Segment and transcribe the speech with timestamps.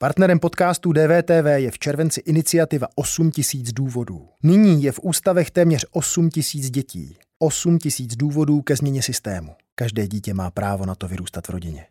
[0.00, 4.28] Partnerem podcastu DVTV je v červenci iniciativa 8000 důvodů.
[4.42, 7.16] Nyní je v ústavech téměř 8000 dětí.
[7.38, 9.54] 8000 důvodů ke změně systému.
[9.74, 11.86] Každé dítě má právo na to vyrůstat v rodině.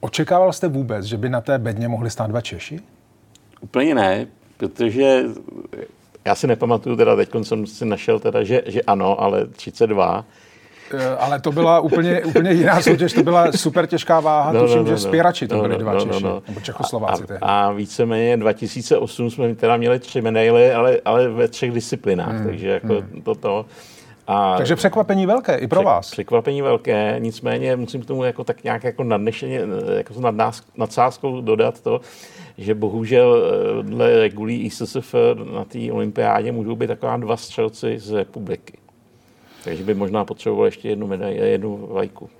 [0.00, 2.80] Očekával jste vůbec, že by na té bedně mohli stát dva Češi?
[3.60, 4.26] Úplně ne,
[4.56, 5.22] protože
[6.24, 10.24] já si nepamatuju, teda teď jsem si našel, teda, že, že ano, ale 32.
[10.94, 14.76] Eh, ale to byla úplně, úplně jiná soutěž, to byla super těžká váha, no, tuším,
[14.76, 14.98] no, no, že no.
[14.98, 16.42] spěrači to no, byli no, dva no, Češi, no, no.
[16.48, 17.24] nebo Čechoslováci.
[17.40, 22.36] A, a, a víceméně 2008 jsme teda měli tři medaily, ale, ale ve třech disciplinách,
[22.36, 23.22] hmm, takže jako hmm.
[23.22, 23.66] toto.
[24.26, 26.10] A Takže překvapení velké i pro vás.
[26.10, 29.60] Překvapení velké, nicméně musím k tomu jako tak nějak jako nadnešeně,
[29.96, 32.00] jako nad nás, nadsázkou dodat to,
[32.58, 35.14] že bohužel eh, dle regulí ISSF
[35.54, 38.78] na té olympiádě můžou být taková dva střelci z republiky.
[39.64, 42.30] Takže by možná potřeboval ještě jednu medaili, jednu vlajku.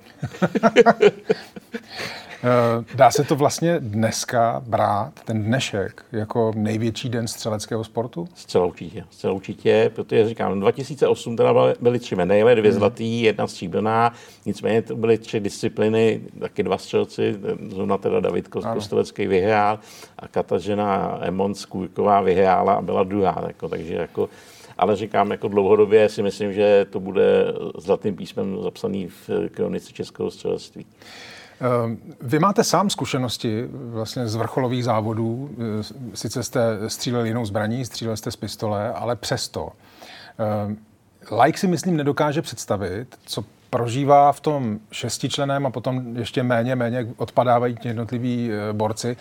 [2.43, 8.27] Eh, dá se to vlastně dneska brát, ten dnešek, jako největší den střeleckého sportu?
[8.35, 12.79] Zcela určitě, zcela určitě, protože říkám, 2008 teda byly tři medaile, dvě hmm.
[12.79, 14.13] zlatý, jedna stříbrná,
[14.45, 17.35] nicméně to byly tři disciplíny, taky dva střelci,
[17.69, 19.79] zrovna teda David Kostelecký vyhrál
[20.19, 24.29] a Katažena Emons Kůrková vyhrála a byla druhá, jako, takže jako
[24.79, 30.31] ale říkám, jako dlouhodobě si myslím, že to bude zlatým písmem zapsaný v kronice českého
[30.31, 30.85] střelectví.
[31.61, 35.49] Ehm, vy máte sám zkušenosti vlastně z vrcholových závodů.
[35.51, 39.69] Ehm, sice jste střílel jinou zbraní, střílel jste z pistole, ale přesto.
[40.37, 40.77] Ehm,
[41.43, 47.07] like si myslím nedokáže představit, co prožívá v tom šestičleném a potom ještě méně, méně
[47.17, 49.17] odpadávají ti jednotliví borci.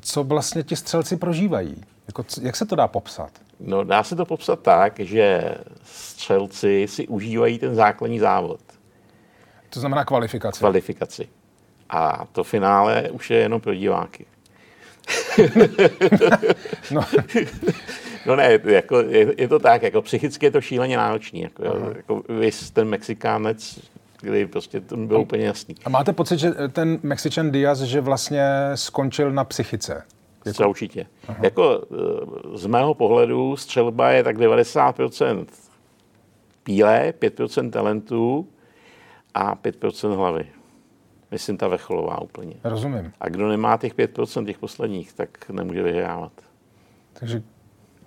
[0.00, 1.84] Co vlastně ti střelci prožívají?
[2.06, 3.30] Jako, jak se to dá popsat?
[3.60, 8.60] No, dá se to popsat tak, že střelci si užívají ten základní závod.
[9.70, 10.58] To znamená kvalifikaci.
[10.58, 11.28] Kvalifikaci.
[11.90, 14.26] A to finále už je jenom pro diváky.
[16.90, 17.04] no.
[18.26, 21.40] no ne, jako, je, je, to tak, jako psychicky je to šíleně náročný.
[21.40, 21.64] Jako,
[21.96, 23.80] jako vy ten Mexikánec,
[24.20, 25.74] kdy prostě to bylo úplně jasný.
[25.84, 30.02] A máte pocit, že ten Mexican Diaz, že vlastně skončil na psychice?
[30.44, 30.70] Jako...
[30.70, 31.06] určitě.
[31.28, 31.38] Aha.
[31.42, 35.46] Jako eh, z mého pohledu střelba je tak 90%
[36.62, 38.48] píle, 5% talentu
[39.34, 40.46] a 5% hlavy.
[41.30, 42.54] Myslím, ta vrcholová úplně.
[42.64, 43.12] Rozumím.
[43.20, 46.32] A kdo nemá těch 5% těch posledních, tak nemůže vyhrávat.
[47.12, 47.42] Takže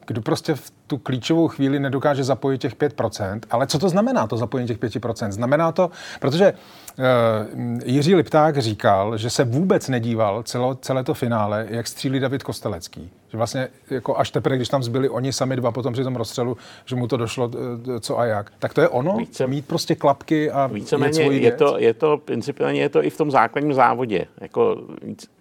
[0.08, 4.38] kdo prostě v tu klíčovou chvíli nedokáže zapojit těch 5%, ale co to znamená, to
[4.38, 5.32] zapojení těch 5%?
[5.32, 11.66] Znamená to, protože uh, Jiří Lipták říkal, že se vůbec nedíval celo, celé to finále,
[11.70, 13.12] jak střílí David Kostelecký.
[13.30, 16.58] Že vlastně jako až teprve, když tam zbyli oni sami dva potom při tom rozstřelu,
[16.86, 18.52] že mu to došlo eh, co a jak.
[18.60, 19.18] Tak to je ono?
[19.18, 23.18] Více, mít prostě klapky a víceméně je to, je to, principiálně je to i v
[23.18, 24.26] tom základním závodě.
[24.42, 24.82] Jako,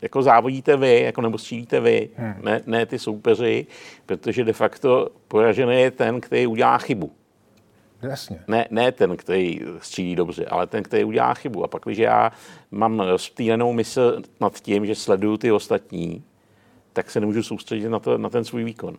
[0.02, 2.34] jako závodíte vy, jako nebo střílíte vy, hmm.
[2.42, 3.66] ne, ne ty soupeři,
[4.06, 7.12] protože de facto poražený je ten, který udělá chybu.
[8.02, 8.44] Jasně.
[8.48, 11.64] Ne, ne ten, který střílí dobře, ale ten, který udělá chybu.
[11.64, 12.32] A pak, když já
[12.70, 16.24] mám rozptýlenou mysl nad tím, že sleduju ty ostatní,
[16.92, 18.96] tak se nemůžu soustředit na, to, na ten svůj výkon.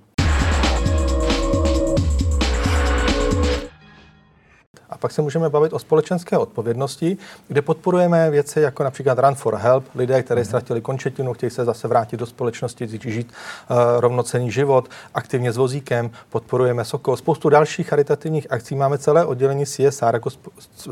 [4.98, 9.56] A pak se můžeme bavit o společenské odpovědnosti, kde podporujeme věci jako například Run for
[9.56, 13.32] Help, lidé, kteří ztratili končetinu, chtějí se zase vrátit do společnosti, žít
[13.70, 18.76] uh, rovnocený život, aktivně s vozíkem, podporujeme Sokol, spoustu dalších charitativních akcí.
[18.76, 20.30] Máme celé oddělení CSR jako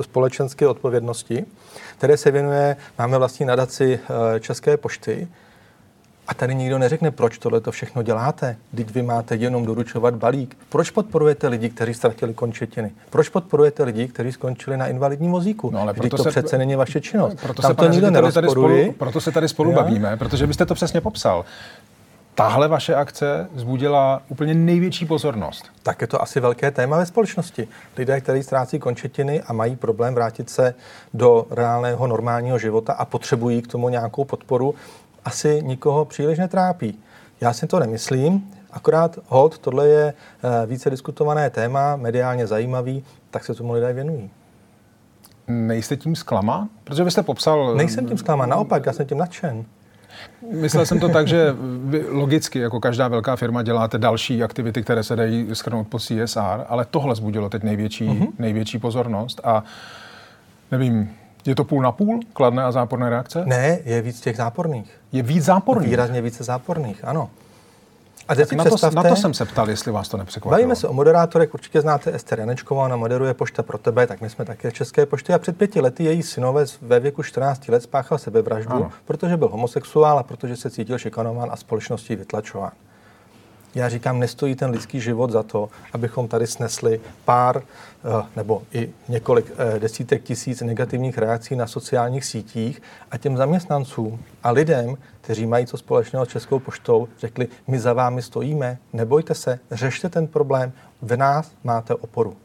[0.01, 1.45] společenské odpovědnosti,
[1.97, 5.27] které se věnuje, máme vlastní nadaci uh, České pošty,
[6.27, 8.57] a tady nikdo neřekne, proč tohle to všechno děláte.
[8.75, 10.57] Teď vy máte jenom doručovat balík.
[10.69, 12.91] Proč podporujete lidi, kteří ztratili končetiny?
[13.09, 15.69] Proč podporujete lidi, kteří skončili na invalidním vozíku?
[15.71, 17.35] No, ale proto to se, přece není vaše činnost.
[17.41, 19.75] Proto Tam se, to nikdo spolu, proto se tady spolu jo?
[19.75, 21.45] bavíme, protože byste to přesně popsal.
[22.35, 25.65] Tahle vaše akce zbudila úplně největší pozornost.
[25.83, 27.67] Tak je to asi velké téma ve společnosti.
[27.97, 30.75] Lidé, kteří ztrácí končetiny a mají problém vrátit se
[31.13, 34.75] do reálného normálního života a potřebují k tomu nějakou podporu,
[35.25, 36.99] asi nikoho příliš netrápí.
[37.41, 43.45] Já si to nemyslím, akorát hod, tohle je eh, více diskutované téma, mediálně zajímavý, tak
[43.45, 44.29] se tomu lidé věnují.
[45.47, 46.69] Nejste tím zklama?
[46.83, 47.75] Protože vy jste popsal...
[47.75, 49.65] Nejsem tím zklama, naopak, já jsem tím nadšen.
[50.51, 55.03] Myslel jsem to tak, že vy logicky, jako každá velká firma, děláte další aktivity, které
[55.03, 58.27] se dají schrnout pod CSR, ale tohle zbudilo teď největší, uh-huh.
[58.39, 59.63] největší pozornost a
[60.71, 61.09] nevím,
[61.45, 63.43] je to půl na půl, kladné a záporné reakce?
[63.45, 64.99] Ne, je víc těch záporných.
[65.11, 65.89] Je víc záporných?
[65.89, 67.29] Výrazně více záporných, ano.
[68.27, 70.51] A teď si na, to, představte, na to jsem se ptal, jestli vás to nepřekvapilo.
[70.51, 74.29] Bavíme se o moderátorech, určitě znáte Ester Janečkovou, ona moderuje Pošta pro tebe, tak my
[74.29, 78.17] jsme také České pošty a před pěti lety její synovec ve věku 14 let spáchal
[78.17, 78.91] sebevraždu, ano.
[79.05, 82.71] protože byl homosexuál a protože se cítil šikanován a společností vytlačován.
[83.75, 88.89] Já říkám, nestojí ten lidský život za to, abychom tady snesli pár eh, nebo i
[89.07, 92.81] několik eh, desítek tisíc negativních reakcí na sociálních sítích
[93.11, 97.93] a těm zaměstnancům a lidem, kteří mají co společného s Českou poštou, řekli, my za
[97.93, 102.37] vámi stojíme, nebojte se, řešte ten problém, v nás máte oporu.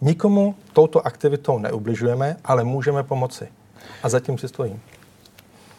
[0.00, 3.48] Nikomu touto aktivitou neubližujeme, ale můžeme pomoci.
[4.02, 4.80] A zatím si stojím.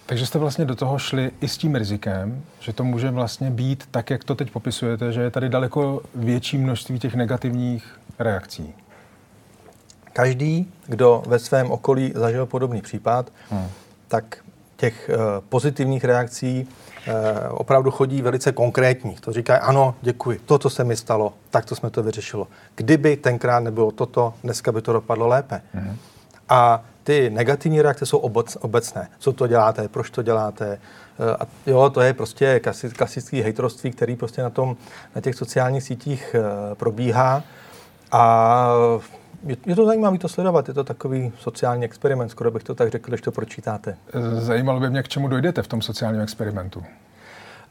[0.08, 3.84] Takže jste vlastně do toho šli i s tím rizikem, že to může vlastně být
[3.92, 8.74] tak, jak to teď popisujete, že je tady daleko větší množství těch negativních reakcí.
[10.14, 13.68] Každý, kdo ve svém okolí zažil podobný případ, hmm.
[14.08, 14.38] tak
[14.78, 15.20] těch uh,
[15.50, 16.68] pozitivních reakcí
[17.08, 17.14] uh,
[17.50, 19.22] opravdu chodí velice konkrétních.
[19.22, 22.48] To říká, ano, děkuji, toto se mi stalo, tak to jsme to vyřešilo.
[22.76, 25.62] Kdyby tenkrát nebylo toto, dneska by to dopadlo lépe.
[25.74, 25.98] Hmm.
[26.50, 29.08] A ty negativní reakce jsou obec, obecné.
[29.20, 30.80] Co to děláte, proč to děláte.
[31.20, 32.62] Eh, a jo, to je prostě
[32.96, 34.78] klasický hejtrovství, který prostě na, tom,
[35.16, 37.44] na těch sociálních sítích eh, probíhá.
[38.12, 38.72] A
[39.44, 42.92] je, je to zajímavé to sledovat, je to takový sociální experiment, skoro bych to tak
[42.92, 43.98] řekl, když to pročítáte.
[44.34, 46.84] Zajímalo by mě, k čemu dojdete v tom sociálním experimentu.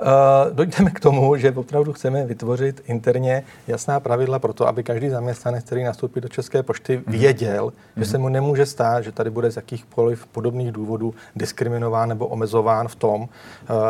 [0.01, 5.09] Uh, dojdeme k tomu, že opravdu chceme vytvořit interně jasná pravidla pro to, aby každý
[5.09, 7.19] zaměstnanec, který nastoupí do České pošty, mhm.
[7.19, 8.01] věděl, mm-hmm.
[8.01, 12.89] že se mu nemůže stát, že tady bude z jakýchkoliv podobných důvodů diskriminován nebo omezován
[12.89, 13.29] v tom, uh,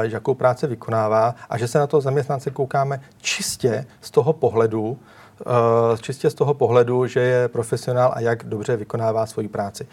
[0.01, 5.97] jakou práci vykonává a že se na to zaměstnance koukáme čistě z toho pohledu, uh,
[6.01, 9.87] čistě z toho pohledu, že je profesionál a jak dobře vykonává svoji práci.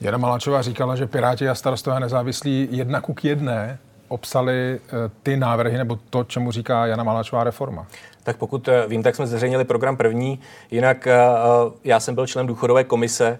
[0.00, 3.78] Jana Maláčová říkala, že Piráti a starostové nezávislí jedna k jedné
[4.08, 4.90] obsali eh,
[5.22, 7.86] ty návrhy nebo to, čemu říká Jana Maláčová reforma
[8.28, 10.40] tak pokud eh, vím, tak jsme zveřejnili program první.
[10.70, 13.38] Jinak eh, eh, já jsem byl členem důchodové komise,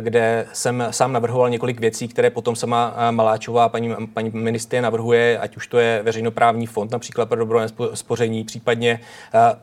[0.00, 5.56] kde jsem sám navrhoval několik věcí, které potom sama Maláčová, paní, paní ministry navrhuje, ať
[5.56, 9.00] už to je veřejnoprávní fond, například pro dobrovolné spoření, případně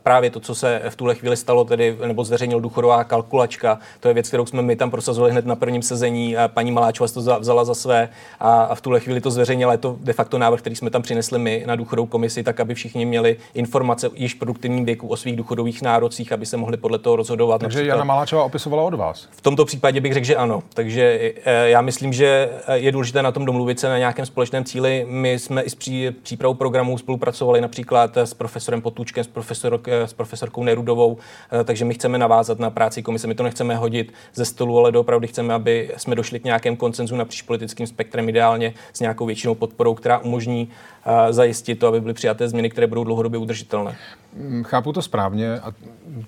[0.02, 4.14] právě to, co se v tuhle chvíli stalo, tedy nebo zveřejnil důchodová kalkulačka, to je
[4.14, 6.36] věc, kterou jsme my tam prosazovali hned na prvním sezení.
[6.46, 8.08] Paní Maláčová to vzala za své
[8.40, 9.72] a v tuhle chvíli to zveřejnila.
[9.72, 12.74] Je to de facto návrh, který jsme tam přinesli my na důchodovou komisi, tak aby
[12.74, 16.98] všichni měli informace již produkt produktivním věku o svých důchodových nárocích, aby se mohli podle
[16.98, 17.60] toho rozhodovat.
[17.60, 17.94] Takže například.
[17.94, 19.28] Jana Maláčová opisovala od vás?
[19.30, 20.62] V tomto případě bych řekl, že ano.
[20.74, 24.64] Takže eh, já myslím, že eh, je důležité na tom domluvit se na nějakém společném
[24.64, 25.06] cíli.
[25.08, 30.06] My jsme i s pří, přípravou programů spolupracovali například s profesorem Potůčkem, s, profesor, eh,
[30.06, 31.18] s profesorkou Nerudovou,
[31.64, 33.26] takže my chceme navázat na práci komise.
[33.26, 37.16] My to nechceme hodit ze stolu, ale opravdu chceme, aby jsme došli k nějakém koncenzu
[37.16, 40.68] napříč politickým spektrem, ideálně s nějakou většinou podporou, která umožní
[41.30, 43.96] zajistit to, aby byly přijaté změny, které budou dlouhodobě udržitelné.
[44.36, 45.72] Mm, chápu to správně a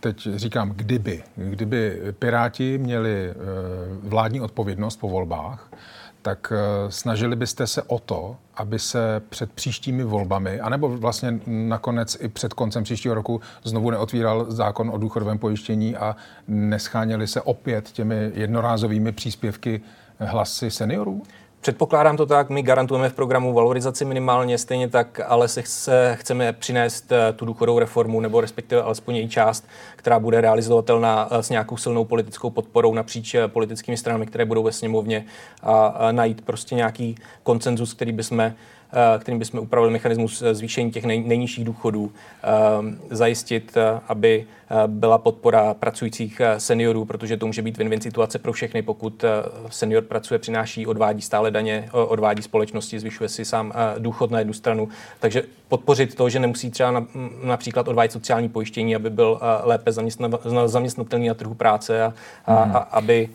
[0.01, 1.23] teď říkám, kdyby.
[1.37, 3.35] Kdyby Piráti měli eh,
[4.03, 5.71] vládní odpovědnost po volbách,
[6.23, 12.17] tak eh, snažili byste se o to, aby se před příštími volbami, anebo vlastně nakonec
[12.21, 16.17] i před koncem příštího roku znovu neotvíral zákon o důchodovém pojištění a
[16.49, 19.81] nescháněli se opět těmi jednorázovými příspěvky
[20.19, 21.23] hlasy seniorů?
[21.65, 26.53] Předpokládám to tak, my garantujeme v programu valorizaci minimálně, stejně tak, ale se, se chceme
[26.53, 29.67] přinést eh, tu důchodovou reformu, nebo respektive alespoň její část,
[29.97, 34.63] která bude realizovatelná eh, s nějakou silnou politickou podporou napříč eh, politickými stranami, které budou
[34.63, 35.25] ve sněmovně
[35.63, 38.53] a, najít prostě nějaký koncenzus, který bychom
[39.19, 42.13] kterým bychom upravili mechanismus zvýšení těch nej, nejnižších důchodů,
[43.11, 43.77] zajistit,
[44.09, 44.47] aby
[44.87, 49.25] byla podpora pracujících seniorů, protože to může být win-win situace pro všechny, pokud
[49.71, 54.89] senior pracuje, přináší, odvádí stále daně, odvádí společnosti, zvyšuje si sám důchod na jednu stranu.
[55.21, 57.05] Takže podpořit to, že nemusí třeba
[57.45, 59.93] například odvádět sociální pojištění, aby byl lépe
[60.67, 62.15] zaměstnatelný na trhu práce a,
[62.47, 63.29] a, a aby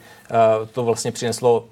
[0.71, 1.65] to vlastně přineslo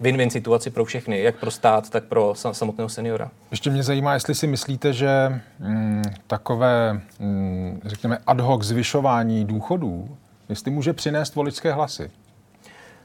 [0.00, 3.30] win-win situaci pro všechny, jak pro stát, tak pro samotného seniora.
[3.50, 10.16] Ještě mě zajímá, jestli si myslíte, že mm, takové, mm, řekněme, ad hoc zvyšování důchodů,
[10.48, 12.10] jestli může přinést voličské hlasy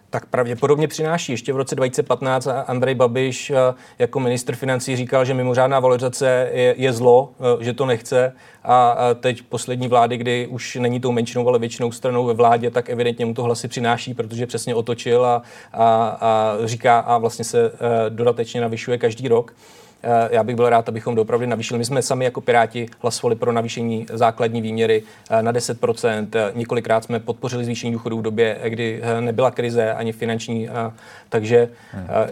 [0.09, 1.31] tak pravděpodobně přináší.
[1.31, 3.55] Ještě v roce 2015 Andrej Babiš eh,
[3.99, 8.33] jako ministr financí říkal, že mimořádná valorizace je, je zlo, eh, že to nechce.
[8.63, 12.89] A teď poslední vlády, kdy už není tou menšinou, ale většinou stranou ve vládě, tak
[12.89, 15.41] evidentně mu to hlasy přináší, protože přesně otočil a,
[15.73, 19.53] a, a říká a vlastně se eh, dodatečně navyšuje každý rok.
[20.03, 21.77] Eh, já bych byl rád, abychom doopravdy navýšili.
[21.77, 26.27] My jsme sami jako Piráti hlasovali pro navýšení základní výměry eh, na 10%.
[26.35, 30.69] Eh, několikrát jsme podpořili zvýšení důchodů v době, kdy nebyla krize ani finanční.
[31.29, 31.69] Takže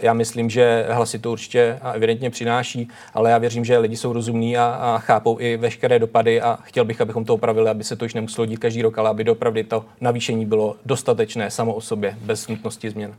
[0.02, 4.56] já myslím, že hlasy to určitě evidentně přináší, ale já věřím, že lidi jsou rozumní
[4.56, 8.04] a, a chápou i veškeré dopady a chtěl bych, abychom to opravili, aby se to
[8.04, 12.16] už nemuselo dít každý rok, ale aby doopravdy to navýšení bylo dostatečné samo o sobě,
[12.22, 13.14] bez nutnosti změn.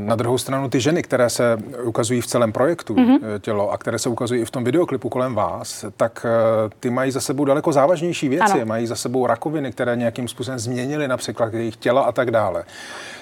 [0.00, 3.38] Na druhou stranu ty ženy, které se ukazují v celém projektu mm-hmm.
[3.40, 7.10] tělo a které se ukazují i v tom videoklipu kolem vás, tak eh, ty mají
[7.10, 8.52] za sebou daleko závažnější věci.
[8.52, 8.66] Ano.
[8.66, 12.64] Mají za sebou rakoviny, které nějakým způsobem změnily například jejich těla a tak dále.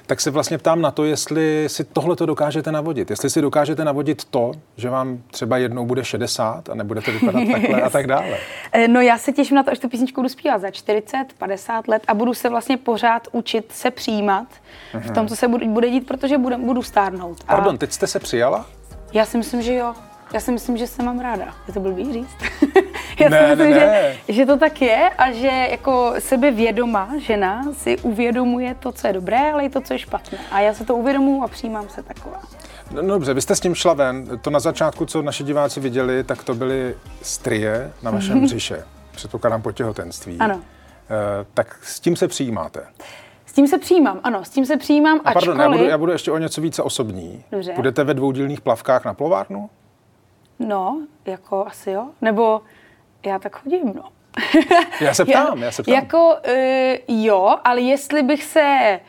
[0.07, 3.11] Tak se vlastně ptám na to, jestli si tohle to dokážete navodit.
[3.11, 7.83] Jestli si dokážete navodit to, že vám třeba jednou bude 60 a nebudete vypadat takhle
[7.83, 8.37] a tak dále.
[8.73, 11.89] Eh, no já se těším na to, až tu písničku budu zpívat za 40, 50
[11.89, 14.47] let a budu se vlastně pořád učit se přijímat
[14.95, 15.29] v tom, mhm.
[15.29, 17.39] co se bude dít, protože budu, budu stárnout.
[17.49, 18.67] A Pardon, teď jste se přijala?
[19.13, 19.95] Já si myslím, že jo.
[20.33, 21.55] Já si myslím, že se mám ráda.
[21.69, 22.37] Je to blbý říct?
[23.21, 24.17] Já ne, si myslím, ne, ne.
[24.29, 29.13] Že, že to tak je a že jako sebevědomá žena si uvědomuje to, co je
[29.13, 30.39] dobré, ale i to, co je špatné.
[30.51, 32.43] A já se to uvědomuji a přijímám se taková.
[32.91, 34.39] No, no dobře, vy jste s tím šla ven.
[34.39, 38.85] To na začátku, co naši diváci viděli, tak to byly strie na vašem břiše.
[39.11, 40.39] Předpokládám po těhotenství.
[40.39, 40.55] Ano.
[40.55, 42.81] E, tak s tím se přijímáte?
[43.49, 45.61] S tím se přijímám, ano, s tím se přijímám, a pardon, ačkoliv...
[45.61, 47.45] já, budu, já budu ještě o něco více osobní.
[47.53, 47.73] Dobře.
[47.77, 49.71] Budete ve dvoudílných plavkách na plovárnu?
[50.59, 52.09] No, jako asi jo.
[52.23, 52.61] Nebo
[53.27, 54.03] já tak chodím, no.
[55.01, 55.95] já se ptám, já, já se ptám.
[55.95, 56.35] Jako
[57.09, 59.01] uh, jo, ale jestli bych se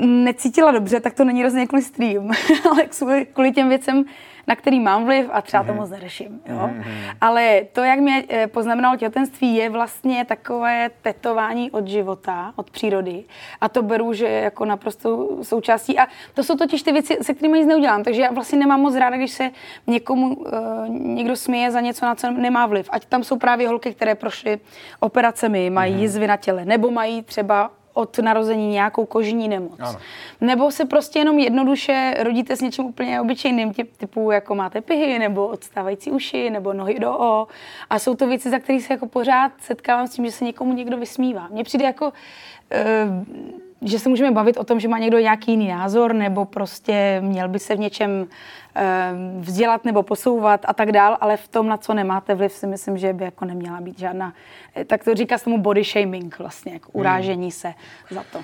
[0.00, 2.30] necítila dobře, tak to není rozhodně kvůli stream,
[2.70, 2.84] ale
[3.32, 4.04] kvůli těm věcem,
[4.46, 5.80] na který mám vliv a třeba to mhm.
[5.80, 6.40] moc neřeším.
[6.46, 6.56] Jo?
[6.56, 7.16] Mm-hmm.
[7.20, 13.24] Ale to, jak mě eh, poznamenalo těhotenství, je vlastně takové tetování od života, od přírody.
[13.60, 15.98] A to beru, že je jako naprosto součástí.
[15.98, 18.02] A to jsou totiž ty věci, se kterými nic neudělám.
[18.02, 19.50] Takže já vlastně nemám moc ráda, když se
[19.86, 20.48] někomu uh,
[20.88, 22.88] někdo směje za něco, na co nemá vliv.
[22.92, 24.60] Ať tam jsou právě holky, které prošly
[25.00, 26.00] operacemi, mají mm-hmm.
[26.00, 29.80] jizvy na těle, nebo mají třeba od narození nějakou kožní nemoc.
[29.80, 29.98] Ano.
[30.40, 35.46] Nebo se prostě jenom jednoduše rodíte s něčím úplně obyčejným, typu jako máte pihy, nebo
[35.46, 37.46] odstávající uši, nebo nohy do o.
[37.90, 40.72] A jsou to věci, za které se jako pořád setkávám s tím, že se někomu
[40.72, 41.48] někdo vysmívá.
[41.50, 42.06] Mně přijde jako...
[42.06, 43.52] Uh,
[43.84, 47.48] že se můžeme bavit o tom, že má někdo nějaký jiný názor, nebo prostě měl
[47.48, 48.26] by se v něčem
[48.74, 52.66] Eh, vzdělat nebo posouvat a tak dál, ale v tom, na co nemáte vliv, si
[52.66, 54.34] myslím, že by jako neměla být žádná,
[54.76, 57.50] eh, tak to říká se tomu body shaming vlastně, jako urážení hmm.
[57.50, 57.74] se
[58.10, 58.38] za to.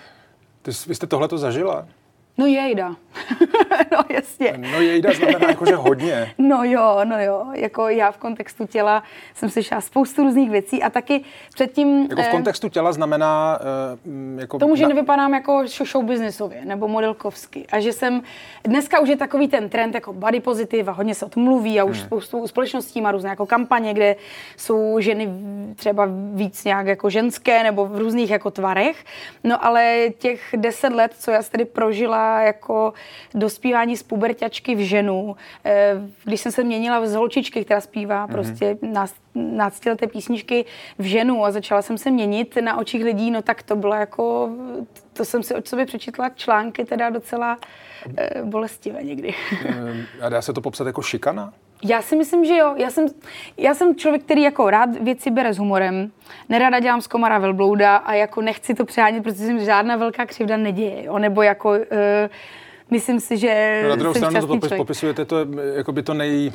[0.62, 1.86] Ty, vy jste tohle to zažila?
[2.38, 2.88] No jejda.
[3.92, 4.54] no jasně.
[4.56, 6.34] No jejda znamená jako, že hodně.
[6.38, 7.46] no jo, no jo.
[7.52, 9.02] Jako já v kontextu těla
[9.34, 12.02] jsem slyšela spoustu různých věcí a taky předtím...
[12.02, 13.58] Jako v eh, kontextu těla znamená...
[14.04, 14.88] Uh, jako tomu, že na...
[14.88, 17.66] nevypadám jako show businessově nebo modelkovsky.
[17.72, 18.22] A že jsem...
[18.64, 21.80] Dneska už je takový ten trend jako body positive a hodně se o tom mluví
[21.80, 22.06] a už hmm.
[22.06, 24.16] spoustu společností má různé jako kampaně, kde
[24.56, 25.28] jsou ženy
[25.74, 29.04] třeba víc nějak jako ženské nebo v různých jako tvarech.
[29.44, 32.92] No ale těch deset let, co já tedy prožila jako
[33.34, 35.36] dospívání z puberťačky v ženu.
[35.64, 35.94] Eh,
[36.24, 38.32] když jsem se měnila z holčičky, která zpívá mm-hmm.
[38.32, 38.78] prostě
[39.34, 40.64] náctileté písničky
[40.98, 44.50] v ženu a začala jsem se měnit na očích lidí, no tak to bylo jako,
[45.12, 47.58] to jsem si od sobě přečetla články teda docela
[48.16, 49.34] eh, bolestivé někdy.
[49.66, 51.52] Eh, a dá se to popsat jako šikana?
[51.82, 52.74] Já si myslím, že jo.
[52.76, 53.06] Já jsem,
[53.56, 56.10] já jsem člověk, který jako rád věci bere s humorem.
[56.48, 60.56] Nerada dělám z komara velblouda a jako nechci to přehánět, protože se žádná velká křivda
[60.56, 61.04] neděje.
[61.04, 61.18] Jo?
[61.18, 61.70] Nebo jako...
[61.70, 61.76] Uh,
[62.90, 65.36] myslím si, že no, Na druhou stranu to popis, popisujete to
[65.76, 66.52] jako by to nej,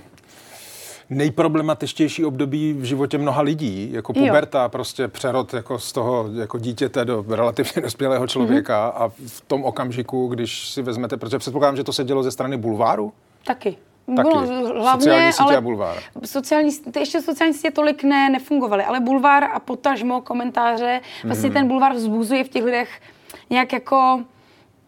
[1.10, 4.70] nejproblematičtější období v životě mnoha lidí, jako puberta, jo.
[4.70, 9.04] prostě přerod jako z toho jako dítěte do relativně dospělého člověka mm-hmm.
[9.04, 12.58] a v tom okamžiku, když si vezmete, protože předpokládám, že to se dělo ze strany
[12.58, 13.14] bulváru?
[13.46, 13.78] Taky.
[14.06, 14.30] Taky.
[14.30, 14.42] Bylo
[14.82, 15.98] hlavně, sociální sítě ale a bulvár.
[16.26, 21.54] Sociální, ještě sociální sítě tolik ne, nefungovaly, ale bulvár a potažmo komentáře, vlastně mm.
[21.54, 23.02] ten bulvár vzbuzuje v těch lidech
[23.50, 24.24] nějak jako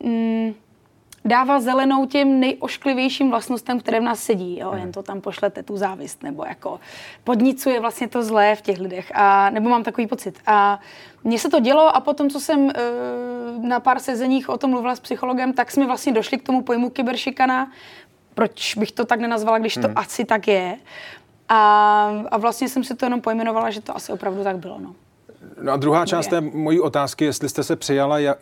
[0.04, 0.54] mm,
[1.26, 4.60] dává zelenou těm nejošklivějším vlastnostem, které v nás sedí.
[4.60, 4.74] Jo?
[4.76, 6.80] Jen to tam pošlete, tu závist, nebo jako
[7.24, 9.12] podnicuje vlastně to zlé v těch lidech.
[9.16, 10.40] A, nebo mám takový pocit.
[10.48, 10.80] A
[11.24, 12.74] mně se to dělo a potom, co jsem e,
[13.68, 16.90] na pár sezeních o tom mluvila s psychologem, tak jsme vlastně došli k tomu pojmu
[16.90, 17.72] kyberšikana,
[18.36, 19.98] proč bych to tak nenazvala, když to hmm.
[19.98, 20.78] asi tak je.
[21.50, 24.80] A, a vlastně jsem si to jenom pojmenovala, že to asi opravdu tak bylo.
[24.80, 24.96] No.
[25.62, 28.36] No a druhá část té mojí otázky, jestli jste se přijala, je,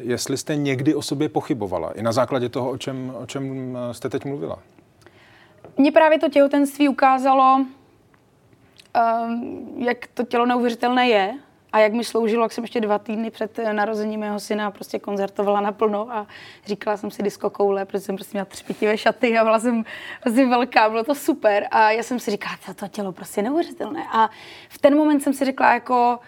[0.00, 3.94] jestli jste někdy o sobě pochybovala, i na základě toho, o čem, o čem eh,
[3.94, 4.58] jste teď mluvila.
[5.76, 7.66] Mně právě to těhotenství ukázalo,
[9.24, 11.34] um, jak to tělo neuvěřitelné je,
[11.72, 14.98] A jak mi sloužilo, jak jsem ještě dva týdny před eh, narozením mého syna prostě
[14.98, 16.26] koncertovala naplno a
[16.66, 19.84] říkala jsem si disco koule, protože jsem prostě měla třpitivé šaty a byla jsem
[20.22, 21.68] prostě velká, bylo to super.
[21.70, 24.04] A já jsem si říkala, to, to tělo prostě neuvěřitelné.
[24.12, 24.30] A
[24.68, 26.18] v ten moment jsem si řekla jako,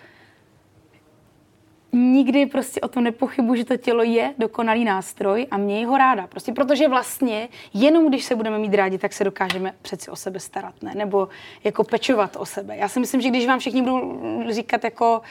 [1.92, 6.26] nikdy prostě o tom nepochybuji, že to tělo je dokonalý nástroj a měj ho ráda.
[6.26, 10.40] Prostě protože vlastně jenom když se budeme mít rádi, tak se dokážeme přeci o sebe
[10.40, 10.92] starat, ne?
[10.94, 11.28] Nebo
[11.64, 12.76] jako pečovat o sebe.
[12.76, 15.22] Já si myslím, že když vám všichni budou říkat jako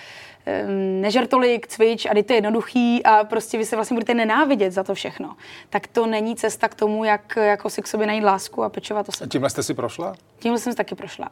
[1.02, 4.84] nežer tolik, cvič a to je jednoduchý a prostě vy se vlastně budete nenávidět za
[4.84, 5.36] to všechno,
[5.70, 9.10] tak to není cesta k tomu, jak jako si k sobě najít lásku a pečovat
[9.10, 9.28] o sebe.
[9.28, 10.16] A tímhle jste si prošla?
[10.40, 11.30] Tímhle jsem si taky prošla.